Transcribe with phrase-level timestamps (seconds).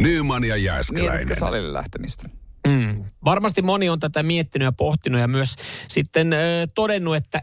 [0.00, 1.16] Nyman ja Jääskeläinen.
[1.16, 2.28] Mietitkö salille lähtemistä?
[2.68, 3.04] Mm.
[3.24, 5.56] Varmasti moni on tätä miettinyt ja pohtinut ja myös
[5.88, 6.36] sitten ö,
[6.74, 7.42] todennut, että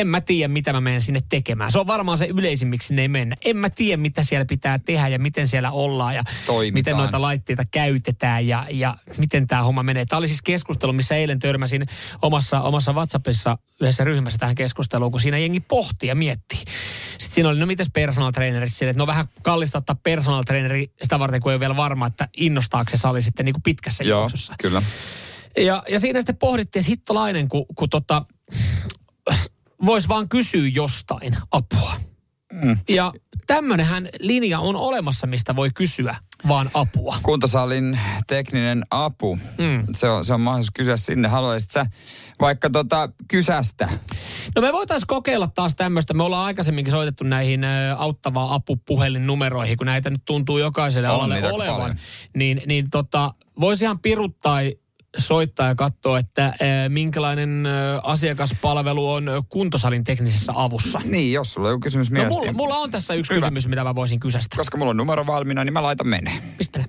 [0.00, 1.72] en mä tiedä, mitä mä menen sinne tekemään.
[1.72, 3.36] Se on varmaan se yleisin, miksi sinne ei mennä.
[3.44, 6.74] En mä tiedä, mitä siellä pitää tehdä ja miten siellä ollaan ja Toimitaan.
[6.74, 10.04] miten noita laitteita käytetään ja, ja miten tämä homma menee.
[10.06, 11.86] Tämä oli siis keskustelu, missä eilen törmäsin
[12.22, 16.56] omassa, omassa WhatsAppissa yhdessä ryhmässä tähän keskusteluun, kun siinä jengi pohti ja mietti.
[17.18, 20.92] Sitten siinä oli, no mites personal traineri sille, että no vähän kallista ottaa personal traineri
[21.02, 24.04] sitä varten, kun ei ole vielä varma, että innostaako se sali sitten niin kuin pitkässä
[24.04, 24.54] Joo, juoksussa.
[24.60, 24.82] kyllä.
[25.56, 28.26] Ja, ja siinä sitten pohdittiin, että hittolainen, kun, kun tota,
[29.84, 31.92] voisi vaan kysyä jostain apua.
[32.52, 32.78] Mm.
[32.88, 33.12] Ja
[33.46, 36.16] tämmönenhän linja on olemassa, mistä voi kysyä
[36.48, 37.16] vaan apua.
[37.22, 39.36] Kuntosalin tekninen apu.
[39.36, 39.86] Mm.
[39.94, 41.28] Se, on, se on mahdollisuus kysyä sinne.
[41.28, 41.86] Haluaisit sä
[42.40, 43.88] vaikka tota kysästä?
[44.56, 46.14] No me voitaisiin kokeilla taas tämmöistä.
[46.14, 51.52] Me ollaan aikaisemminkin soitettu näihin ö, auttavaa apupuhelinnumeroihin, kun näitä nyt tuntuu jokaiselle On alalle
[51.52, 51.76] olevan.
[51.80, 51.96] paljon.
[52.34, 54.60] Niin, niin tota, voisi ihan piruttaa
[55.18, 61.00] soittaa ja katsoa, että ö, minkälainen ö, asiakaspalvelu on kuntosalin teknisessä avussa.
[61.04, 62.34] Niin, jos sulla on joku kysymys No, mielessä.
[62.34, 63.40] mulla, niin- mulla on tässä yksi Hyvä.
[63.46, 64.56] kysymys, mitä mä voisin kysästä.
[64.56, 66.34] Koska mulla on numero valmiina, niin mä laitan menee.
[66.58, 66.84] Pistele.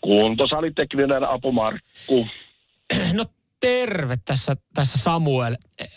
[0.00, 2.28] Kuntosalitekninen apu Markku.
[3.12, 3.24] No
[3.60, 5.56] terve tässä, tässä Samuel.
[5.78, 5.88] Eh,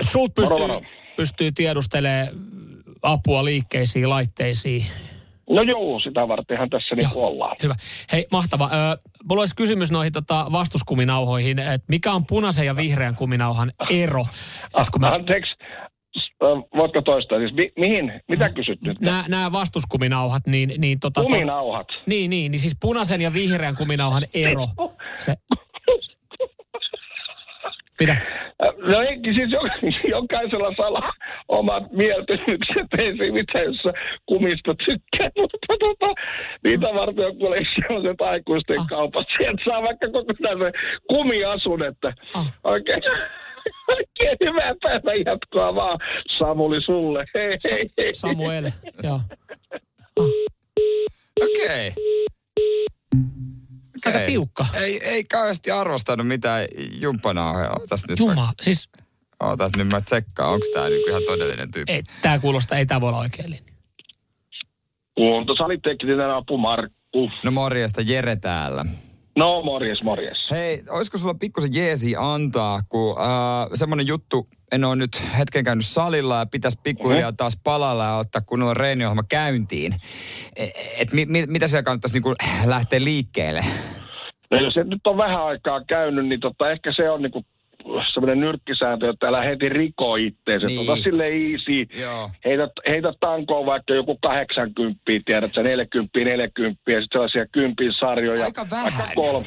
[0.00, 0.86] Sult pystyy, Moro, moro.
[1.16, 2.28] pystyy tiedustelemaan
[3.02, 4.86] apua liikkeisiin, laitteisiin.
[5.50, 7.56] No joo, sitä vartenhan tässä niin ollaan.
[7.62, 7.74] Hyvä.
[8.12, 8.64] Hei, mahtava.
[8.64, 8.68] Ö,
[9.28, 14.20] mulla olisi kysymys noihin tota, vastuskuminauhoihin, että mikä on punaisen ja vihreän kuminauhan ero?
[14.80, 15.52] Et kun mä, Anteeksi,
[16.76, 17.38] voitko toistaa?
[17.38, 18.12] Siis mi- mihin?
[18.28, 19.00] Mitä kysyt nyt?
[19.00, 20.72] nämä, nämä vastuskuminauhat, niin...
[20.78, 21.88] niin tota, to- Kuminauhat.
[22.06, 24.68] niin, niin, niin siis punaisen ja vihreän kuminauhan ero.
[25.18, 25.34] Se,
[28.00, 28.16] mitä?
[28.78, 31.12] No ei, siis jo- jokaisella sala
[31.48, 33.92] omat mieltymykset, ei se mitään, jos sä
[34.26, 36.14] kumista tykkää, mutta tota,
[36.64, 38.86] niitä varten on kuule sellaiset aikuisten Ah.
[38.88, 39.26] kaupat.
[39.38, 40.72] Sieltä saa vaikka koko se
[41.08, 42.52] kumiasun, että Ah.
[42.64, 43.02] oikein,
[43.88, 45.98] oikein hyvää päivän jatkoa vaan
[46.38, 47.24] Samuli sulle.
[47.34, 48.14] Hei, hei, hei.
[48.14, 48.70] Samuel,
[49.02, 49.20] joo.
[51.42, 51.92] Okei.
[54.06, 54.26] Aika Okei.
[54.26, 54.66] tiukka.
[54.74, 56.66] Ei, ei kauheasti arvostanut mitään
[57.00, 57.70] jumppanauhoja.
[57.70, 58.18] Ootas nyt.
[58.18, 58.88] Jumala, siis
[59.40, 61.92] Ootas nyt mä tsekkaan, onko tää niinku ihan todellinen tyyppi.
[61.92, 63.72] ei, tää kuulostaa, ei tää voi olla oikein linja.
[65.14, 67.30] Kuntosalitekninen apu Markku.
[67.44, 68.84] No morjesta, Jere täällä.
[69.36, 70.38] No morjes, morjes.
[70.50, 73.26] Hei, olisiko sulla pikkusen jeesi antaa, kun äh,
[73.74, 78.42] semmonen juttu, en ole nyt hetken käynyt salilla ja pitäisi pikkuhiljaa taas palalla ja ottaa
[78.46, 79.94] kunnolla reeniohjelma käyntiin.
[80.56, 83.64] E- Et mi, mi, mitä siellä kannattaisi niinku lähteä liikkeelle?
[84.50, 87.44] No jos et nyt on vähän aikaa käynyt, niin tota, ehkä se on niinku
[88.14, 90.66] semmoinen nyrkkisääntö, että älä heti riko itteensä.
[90.66, 90.80] Niin.
[90.90, 92.00] Ota sille easy.
[92.02, 92.30] Joo.
[92.44, 98.44] Heitä, heitä tankoon vaikka joku 80, tiedät sä, 40, 40 ja sitten sellaisia kympin sarjoja.
[98.44, 98.92] Aika vähän.
[98.98, 99.46] Vaikka kolme.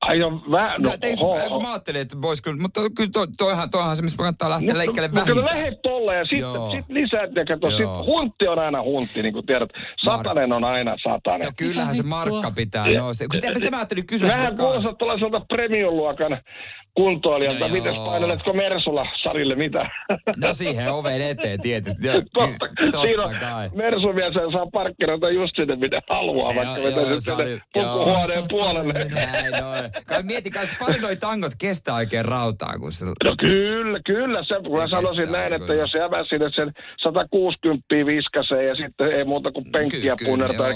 [0.00, 1.18] Ai on vähän, no, No, tein,
[1.50, 5.08] ho, mä ajattelin, että voisiko, mutta kyllä to, toihan, toihan se, mistä kannattaa lähteä leikkeelle
[5.12, 5.58] no, kyllä vähintään.
[5.58, 9.46] lähdet tolle ja sitten sit lisäät ja kato, sit huntti on aina huntti, niin kuin
[9.46, 9.70] tiedät.
[10.04, 11.46] Satanen on aina satanen.
[11.46, 13.24] No kyllähän se markka pitää nousta.
[13.24, 14.64] Kun sitä, sitä mä ajattelin kysyä Vähän sitä kanssa.
[14.64, 16.38] kuulostaa tällaiselta premium-luokan
[16.94, 17.68] kuntoilijalta.
[17.68, 18.06] No No joo.
[18.06, 19.90] paineletko Mersulla sarille mitä?
[20.36, 22.06] No siihen oven eteen tietysti.
[22.06, 23.70] Ja, Totta, totta siinä on kai.
[23.74, 28.92] Mersumies saa parkkeerata just sinne, mitä haluaa, Se vaikka se sinne pukuhuoneen puolelle.
[28.92, 29.90] Näin on.
[30.06, 33.06] Kai mieti, kai paljon noi tangot kestää oikein rautaa, kun se...
[33.06, 34.44] No kyllä, kyllä.
[34.44, 39.24] Se, kun mä sanoisin näin, että jos jäbä sinne sen 160 viskasee ja sitten ei
[39.24, 40.66] muuta kuin penkkiä punnertaa.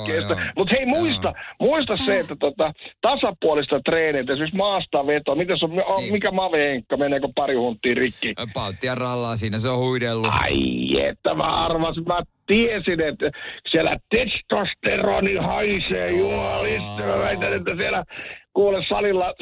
[0.56, 5.71] Mutta hei muista, muista se, että tota, tasapuolista treeniä, esimerkiksi maasta vetoa, miten se on,
[5.97, 6.12] Niin.
[6.14, 8.34] Mikä mavehenkka, meneekö pari hunttia rikki?
[8.55, 10.31] Pauttia rallaa siinä, se on huidellut.
[10.32, 13.31] Ai että mä arvasin, mä tiesin, että
[13.69, 17.02] siellä testosteroni haisee jumalista.
[17.06, 18.05] Mä väitän, että siellä
[18.52, 19.35] kuule salilla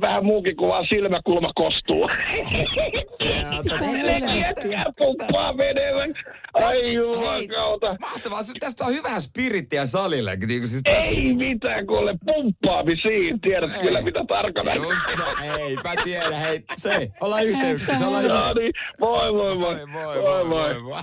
[0.00, 2.10] vähän muukin kuin vaan silmäkulma kostuu.
[4.02, 6.14] Lekiätkää pumppaa menemään.
[6.54, 7.96] Ai jumakauta.
[8.00, 10.36] Mahtavaa, se- tästä on hyvää spirittiä salille.
[10.36, 13.40] Niin siis Ei mitään, kuule pumppaamisiin.
[13.40, 13.80] Tiedät Ei.
[13.82, 14.76] kyllä mitä tarkoitan.
[14.76, 18.62] Just nä- ei, mä tiedän, hei, se, ollaan yhteyksissä, ollaan No yhteyksissä.
[18.62, 19.76] niin, voi voi voi.
[19.92, 21.00] Voi, voi, voi, voi.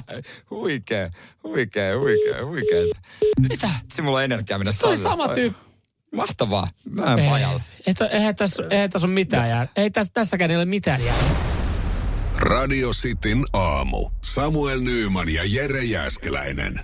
[0.51, 1.09] Huikee,
[1.47, 2.83] huikee, huikee, huikee.
[3.39, 3.69] Mitä?
[3.93, 5.23] Se mulla on energiaa mennä Se oli salille.
[5.23, 5.67] sama tyyppi.
[6.15, 6.67] Mahtavaa.
[6.89, 7.61] Mä en pajalla.
[7.87, 9.67] Ei, eihän tässä, eihän tässä ole mitään jää.
[9.75, 11.15] Ei tässä, tässäkään ei ole mitään jää.
[12.39, 14.09] Radio Cityn aamu.
[14.23, 16.79] Samuel Nyyman ja Jere Jäskeläinen.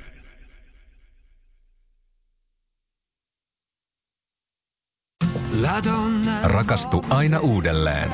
[6.44, 8.12] Rakastu aina uudelleen.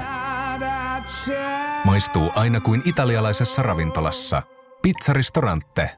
[1.83, 4.41] Maistuu aina kuin italialaisessa ravintolassa.
[4.81, 5.97] Pizzaristorante.